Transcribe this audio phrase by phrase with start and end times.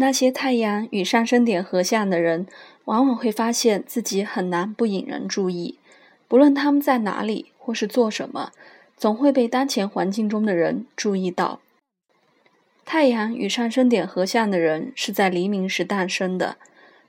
[0.00, 2.46] 那些太阳与上升点合相的人，
[2.84, 5.80] 往往会发现自己很难不引人注意。
[6.28, 8.52] 不论他们在哪里或是做什么，
[8.96, 11.58] 总会被当前环境中的人注意到。
[12.84, 16.58] 太阳与上升点合相的人是在黎明时诞生的，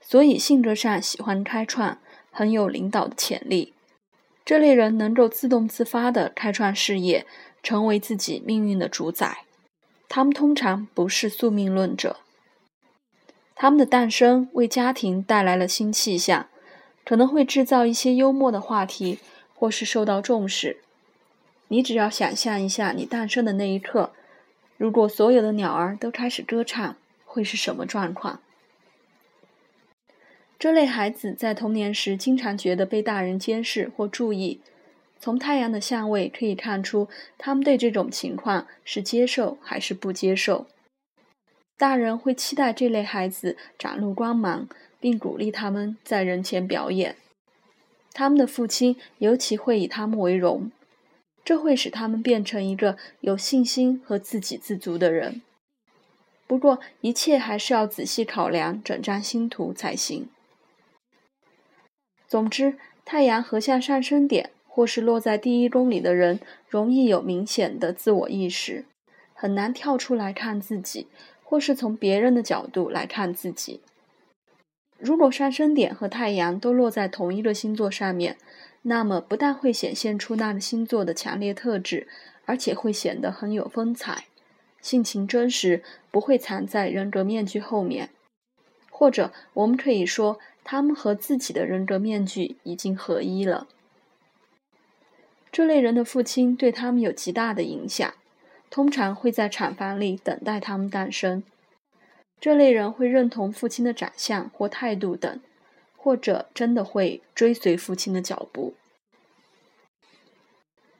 [0.00, 1.98] 所以性格上喜欢开创，
[2.30, 3.74] 很有领导的潜力。
[4.44, 7.26] 这类人能够自动自发地开创事业，
[7.64, 9.38] 成为自己命运的主宰。
[10.08, 12.18] 他们通常不是宿命论者。
[13.58, 16.46] 他们的诞生为家庭带来了新气象，
[17.06, 19.18] 可能会制造一些幽默的话题，
[19.54, 20.76] 或是受到重视。
[21.68, 24.12] 你只要想象一下，你诞生的那一刻，
[24.76, 28.40] 如果所有的鸟儿都开始歌唱，会是什么状况？
[30.58, 34.60] 这类孩子在童年时经常觉得被大人监视或注意。
[35.18, 40.66] 从太阳的相位可以看出，他们对这种情况是接受还是不接受。
[41.78, 44.66] 大人会期待这类孩子展露光芒，
[44.98, 47.16] 并鼓励他们在人前表演。
[48.14, 50.72] 他们的父亲尤其会以他们为荣，
[51.44, 55.42] 这会使他们变成一个有信心和自给自足的人。
[56.46, 60.30] 不过，一切还是要仔细考量整张星图才行。
[62.26, 66.40] 总之，太阳合向上升点或是落在第一宫里的人，
[66.70, 68.86] 容易有明显的自我意识，
[69.34, 71.08] 很难跳出来看自己。
[71.48, 73.80] 或是从别人的角度来看自己。
[74.98, 78.36] 如果上升点和太阳都落在同一个星座上面，
[78.82, 82.08] 那么不但会显现出那个星座的强烈特质，
[82.46, 84.24] 而且会显得很有风采，
[84.80, 88.10] 性情真实，不会藏在人格面具后面。
[88.90, 93.68] 或者，我们可以说，他们和自己的人格面具已经合一了。
[95.52, 98.12] 这类人的父亲对他们有极大的影响。
[98.70, 101.42] 通常会在产房里等待他们诞生。
[102.38, 105.40] 这类人会认同父亲的长相或态度等，
[105.96, 108.74] 或者真的会追随父亲的脚步。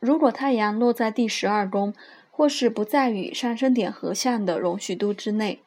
[0.00, 1.94] 如果太阳落在第十二宫，
[2.30, 5.60] 或是不在与上升点合相的容许度之内，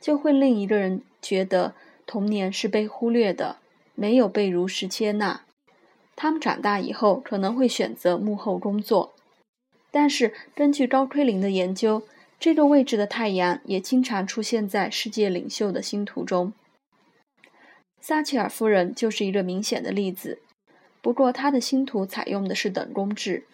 [0.00, 1.74] 就会令一个人觉得
[2.06, 3.58] 童年是被忽略的，
[3.94, 5.42] 没有被如实接纳。
[6.14, 9.14] 他们长大以后可能会选择幕后工作。
[9.98, 12.02] 但是，根据高奎林的研究，
[12.38, 16.52] 这个位置的太阳也经常出现在世界领袖的星图中。
[17.98, 20.42] 撒切尔夫人就是一个明显的例子。
[21.00, 23.44] 不过，她的星图采用的是等宫制，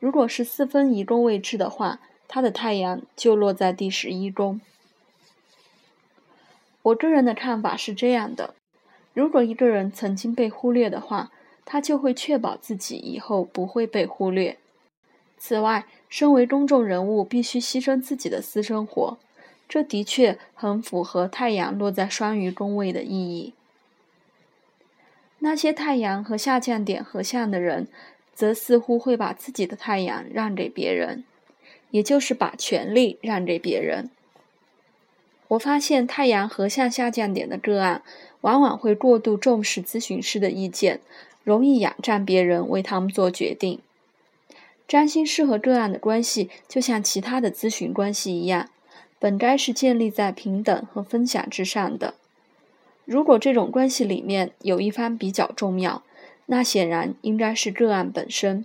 [0.00, 4.60] 如果是四分一宫位制的话，她的太阳就落在第十一宫。
[6.82, 8.56] 我个人的看法是这样的：
[9.14, 11.30] 如果一个人曾经被忽略的话，
[11.64, 14.58] 他就会确保自己以后不会被忽略。
[15.44, 19.18] 此外，身为公众人物，必须牺牲自己的私生活，
[19.68, 23.52] 这的确很符合太阳落在双鱼宫位的意义。
[25.40, 27.88] 那些太阳和下降点合相的人，
[28.32, 31.24] 则似乎会把自己的太阳让给别人，
[31.90, 34.10] 也就是把权力让给别人。
[35.48, 38.02] 我发现太阳合相下降点的个案，
[38.42, 41.00] 往往会过度重视咨询师的意见，
[41.42, 43.80] 容易仰仗别人为他们做决定。
[44.88, 48.68] 占星师和个案的关系，就像其他的咨询关系一样，
[49.18, 52.14] 本该是建立在平等和分享之上的。
[53.04, 56.02] 如果这种关系里面有一方比较重要，
[56.46, 58.64] 那显然应该是个案本身。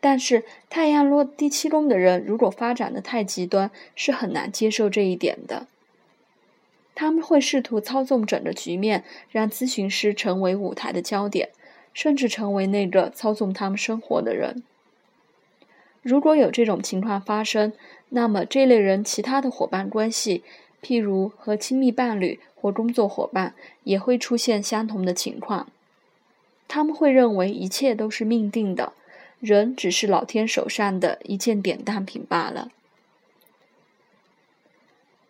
[0.00, 5.66] 但是太阳落第七宫的人，如果发展的太极端，是很难接受这一点的。
[6.94, 11.50] 他们会试图操纵整个局面，让咨询师成为舞台的焦点，
[11.94, 14.62] 甚至成为那个操纵他们生活的人。
[16.08, 17.74] 如果有这种情况发生，
[18.08, 20.42] 那么这类人其他的伙伴关系，
[20.82, 23.52] 譬如和亲密伴侣或工作伙伴，
[23.84, 25.68] 也会出现相同的情况。
[26.66, 28.94] 他们会认为一切都是命定的，
[29.38, 32.70] 人只是老天手上的一件典当品罢了。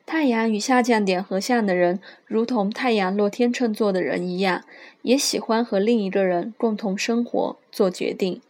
[0.07, 4.63] 太阳与下降点合相的人，如同太阳落天秤座的人一样，
[5.03, 8.41] 也喜欢和另一个人共同生活、做决定。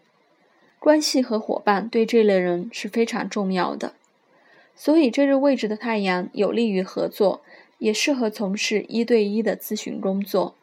[0.79, 3.95] 关系和伙伴对这类人是非常重要的，
[4.75, 7.43] 所以这个位置的太阳有利于合作，
[7.79, 10.55] 也适合从事一对一的咨询工作。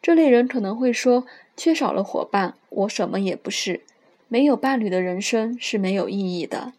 [0.00, 3.80] 这类人可能会说：“缺少了伙伴，我什么也不是。
[4.28, 6.72] 没有伴侣的人生是没有意义的。”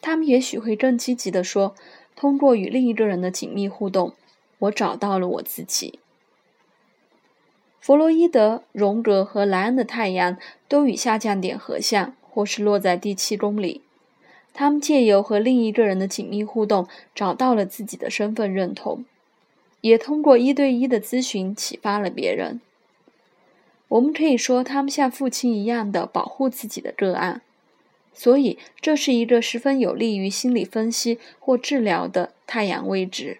[0.00, 1.74] 他们也许会更积极地说
[2.14, 4.14] ：“通过与另一个人的紧密互动，
[4.60, 5.98] 我找到了我自己。”
[7.80, 10.36] 弗洛伊德、荣格和莱恩的太阳
[10.68, 13.80] 都与下降点合相，或是落在第七宫里。
[14.52, 19.04] 他们借由和另一个人的紧密互动，找到了自己的身份认同，
[19.80, 22.60] 也通过一对一的咨询启发了别人。
[23.88, 27.40] 我们可以说，他们像父亲一样的保护自己的个案，
[28.12, 33.38] 所以这是一个十分有利于心理分析或治疗的太阳位置。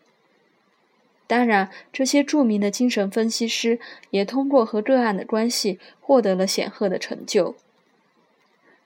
[1.31, 3.79] 当然，这些著名的精神分析师
[4.11, 7.55] 也通过和个案的关系获得了显赫的成就。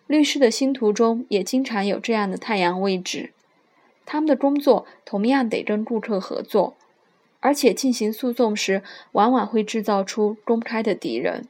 [0.06, 3.32] 律师的星图中也经常有这样的太阳位置，
[4.04, 6.76] 他们的工作同样得跟顾客合作，
[7.40, 8.82] 而且进行诉讼时
[9.12, 11.48] 往往会制造出公开的敌人。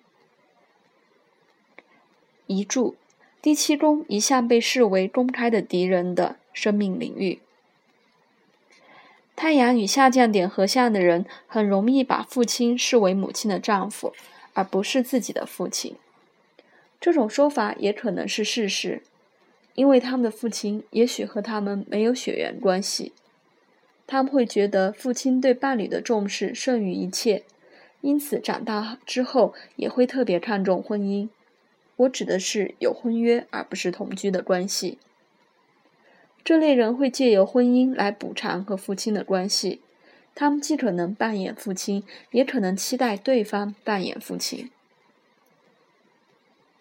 [2.47, 2.95] 遗注：
[3.43, 7.41] 第七宫一向被视为公开的敌人的生命领域。
[9.37, 14.13] 太阳与下降点合相的人很容易把父亲视为母亲的丈夫，
[14.53, 15.97] 而不是自己的父亲。
[17.01, 19.03] 这种说法也可能是事实，
[19.75, 23.13] 因为他们的父亲也许和他们没有血缘关系。
[24.07, 27.43] 他们会觉得父亲对伴侣的重视胜于一切，
[28.01, 31.29] 因此长大之后也会特别看重婚姻。
[31.97, 34.99] 我指的是有婚约而不是同居的关系。
[36.45, 39.81] 这类人会借由婚姻来补偿和父亲的关系，
[40.35, 44.71] 他们既可能扮演父亲，也可能期待对方扮演父亲。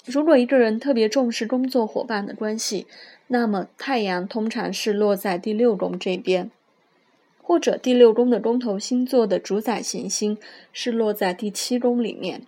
[0.05, 2.87] 如果一个人特别重视工作伙伴的关系，
[3.27, 6.51] 那么太阳通常是落在第六宫这边，
[7.41, 10.37] 或者第六宫的宫头星座的主宰行星
[10.73, 12.41] 是落在第七宫里面。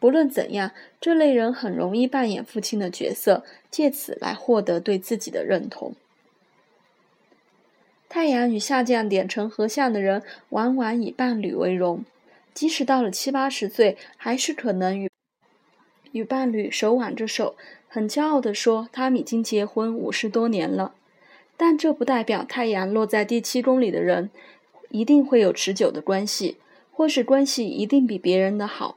[0.00, 5.94] 不论怎样，这类人很容易扮演父亲的角色，借此来获得对自己的认同。
[8.08, 12.04] 太阳与下降点成合相的人，往往以伴侣为荣，
[12.54, 15.10] 即使到了七八十岁，还是可能与
[16.12, 17.56] 与伴侣手挽着手，
[17.86, 20.94] 很骄傲地说他们已经结婚五十多年了。
[21.56, 24.30] 但这不代表太阳落在第七宫里的人
[24.90, 26.56] 一定会有持久的关系，
[26.92, 28.96] 或是关系一定比别人的好。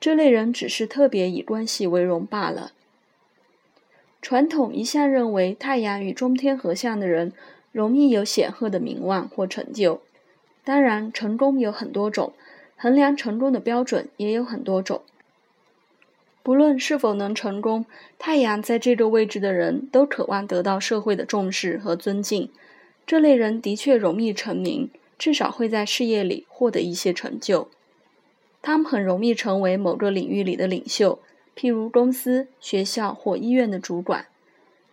[0.00, 2.72] 这类人只是特别以关系为荣罢了。
[4.22, 7.34] 传统一向认为，太阳与中天合相的人
[7.70, 10.00] 容易有显赫的名望或成就。
[10.64, 12.32] 当然，成功有很多种，
[12.76, 15.02] 衡量成功的标准也有很多种。
[16.42, 17.84] 不论是否能成功，
[18.18, 22.50] 太阳在这个位置的人都渴望得到社会的重视和尊敬。
[23.06, 27.68] 这类人的确容易成名，至少会在事业里获得一些成就。
[28.62, 31.20] 他们很容易成为某个领域里的领袖，
[31.56, 34.26] 譬如公司、学校或医院的主管。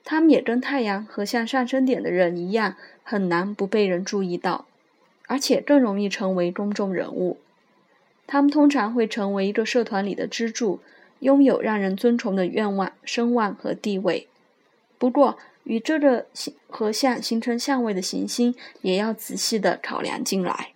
[0.04, 4.66] 他们也跟太阳和向上升点的人一样，很难不被人注意到，
[5.28, 7.38] 而且更容易成为公众人物。
[8.26, 10.80] 他们通常会成为一个社团里的支柱，
[11.20, 14.28] 拥有让人尊崇的愿望、声望和地位。
[14.98, 16.26] 不过，与这个
[16.70, 20.72] 合相形成相位的行星也要仔细的考量进来。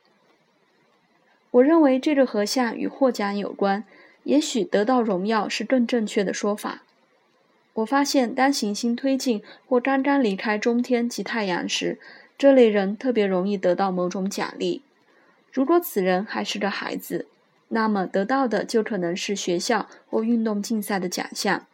[1.51, 3.83] 我认为这个合相与获奖有关，
[4.23, 6.83] 也许得到荣耀是更正确的说法。
[7.73, 11.99] 我发现，当行星推进或刚刚离开中天及太阳时，
[12.37, 14.81] 这类人特别容易得到某种奖励。
[15.51, 17.27] 如果此人还是个孩子，
[17.69, 21.65] 那么得到的就可能是学校或运动竞赛的奖项；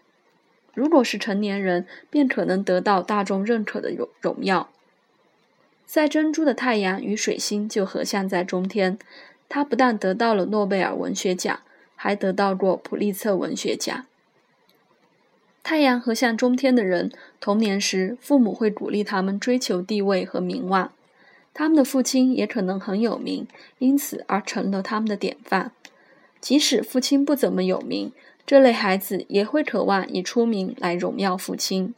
[0.74, 4.70] 如果是成年人，便可能得到大众认可的荣荣耀。
[5.86, 9.00] 赛珍珠的太阳与水星就合相在中天。
[9.50, 11.60] 他不但得到了诺贝尔文学奖，
[11.96, 14.06] 还得到过普利策文学奖。
[15.64, 20.92] 太阳和向中天的人，童年时父母会鼓励他们追求地位和名望，
[21.54, 23.48] 他们的父亲也可能很有名，
[23.80, 25.72] 因此而成了他们的典范。
[26.40, 28.12] 即使父亲不怎么有名，
[28.46, 31.94] 这类孩子也会渴望以出名来荣耀父亲。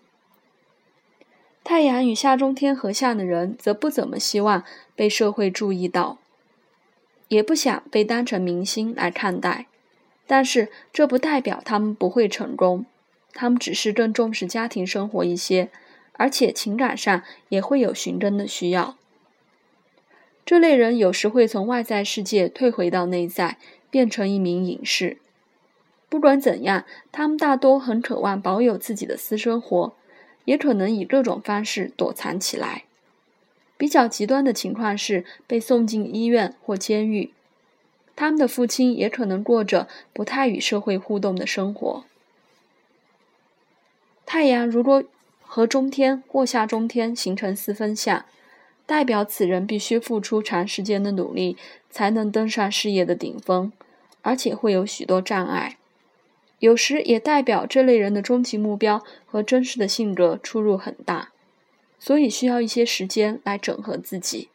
[1.64, 4.64] 太阳与下中天合相的人，则不怎么希望
[4.96, 6.18] 被社会注意到。
[7.30, 9.68] 也不想被当成明星来看待，
[10.28, 12.86] 但是这不代表他们不会成功，
[13.34, 15.70] 他们只是更重视家庭生活一些，
[16.14, 18.98] 而且情感上也会有寻根的需要。
[20.44, 23.58] 这类人有时会从外在世界退回到内在，
[23.92, 25.20] 变成一名隐士。
[26.10, 29.94] 不管怎样，他们大多很渴望保有自己的私生活，
[30.46, 32.86] 也可能以各种方式躲藏起来。
[33.80, 37.32] 比较极端的情况是被送进医院或监狱，
[38.14, 42.04] 他们的父亲也可能过着不太与社会互动的生活。
[44.26, 45.06] 太阳如果
[45.42, 48.26] 和中天或下中天形成四分相，
[48.86, 51.56] 代表此人必须付出长时间的努力
[51.90, 53.72] 才能登上事业的顶峰，
[54.22, 55.78] 而且会有许多障碍。
[56.60, 61.32] 有时也代表这类人的终极目标和真实的性格出入很大，
[62.00, 64.50] 所以需要一些时间来整合自己。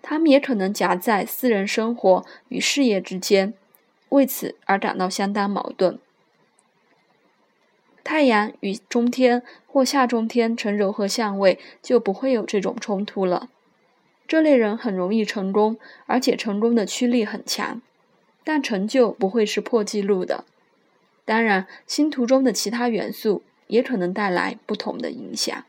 [0.00, 3.54] 他们也可能夹在私人生活与事业之间，
[4.08, 5.98] 为此而感到相当矛盾。
[8.02, 13.48] 太阳与中天或下中天成柔和相位，就不会有这种冲突了。
[14.26, 17.80] 这类人很容易成功，而且成功的驱力很强，
[18.42, 20.44] 但成就不会是破纪录的。
[21.24, 25.64] 当然，星图中的其他元素也可能带来不同的影响。